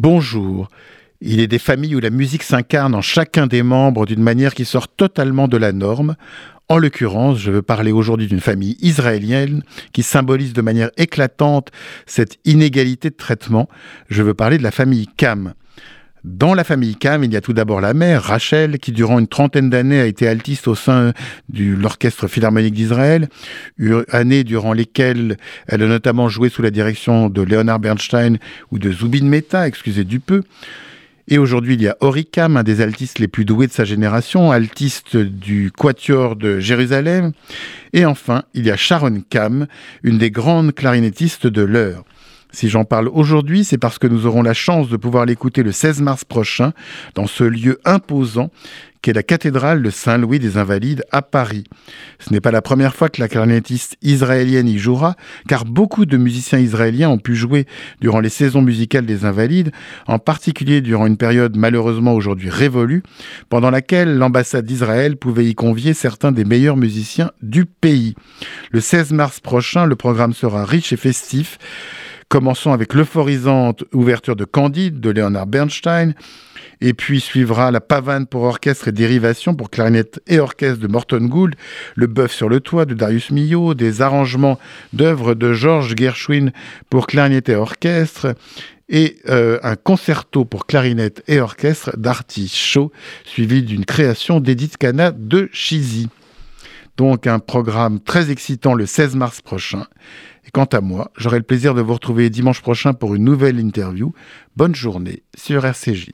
[0.00, 0.68] Bonjour.
[1.20, 4.64] Il est des familles où la musique s'incarne en chacun des membres d'une manière qui
[4.64, 6.14] sort totalement de la norme.
[6.68, 11.72] En l'occurrence, je veux parler aujourd'hui d'une famille israélienne qui symbolise de manière éclatante
[12.06, 13.68] cette inégalité de traitement.
[14.08, 15.54] Je veux parler de la famille Kam.
[16.24, 19.28] Dans la famille Kam, il y a tout d'abord la mère, Rachel, qui durant une
[19.28, 21.12] trentaine d'années a été altiste au sein
[21.48, 23.28] de l'Orchestre Philharmonique d'Israël,
[24.10, 25.36] années durant lesquelles
[25.68, 28.38] elle a notamment joué sous la direction de Leonard Bernstein
[28.72, 30.42] ou de Zubin Mehta, excusez du peu.
[31.30, 33.84] Et aujourd'hui, il y a Ori Kam, un des altistes les plus doués de sa
[33.84, 37.32] génération, altiste du Quatuor de Jérusalem.
[37.92, 39.66] Et enfin, il y a Sharon Kam,
[40.02, 42.04] une des grandes clarinettistes de l'heure.
[42.50, 45.72] Si j'en parle aujourd'hui, c'est parce que nous aurons la chance de pouvoir l'écouter le
[45.72, 46.72] 16 mars prochain
[47.14, 48.50] dans ce lieu imposant
[49.02, 51.64] qu'est la cathédrale de Saint-Louis des Invalides à Paris.
[52.18, 55.14] Ce n'est pas la première fois que la clarinettiste israélienne y jouera,
[55.46, 57.66] car beaucoup de musiciens israéliens ont pu jouer
[58.00, 59.70] durant les saisons musicales des Invalides,
[60.06, 63.02] en particulier durant une période malheureusement aujourd'hui révolue,
[63.50, 68.14] pendant laquelle l'ambassade d'Israël pouvait y convier certains des meilleurs musiciens du pays.
[68.72, 71.58] Le 16 mars prochain, le programme sera riche et festif.
[72.28, 76.12] Commençons avec l'euphorisante ouverture de Candide de Leonard Bernstein,
[76.82, 81.24] et puis suivra la pavane pour orchestre et dérivation pour clarinette et orchestre de Morton
[81.24, 81.54] Gould,
[81.94, 84.58] le bœuf sur le toit de Darius Milhaud, des arrangements
[84.92, 86.52] d'œuvres de Georges Gershwin
[86.90, 88.34] pour clarinette et orchestre,
[88.90, 92.92] et euh, un concerto pour clarinette et orchestre d'Artie Shaw,
[93.24, 96.10] suivi d'une création d'Edith Cana de Chizy.
[96.98, 99.86] Donc un programme très excitant le 16 mars prochain.
[100.44, 103.60] Et quant à moi, j'aurai le plaisir de vous retrouver dimanche prochain pour une nouvelle
[103.60, 104.12] interview.
[104.56, 106.10] Bonne journée sur RCJ.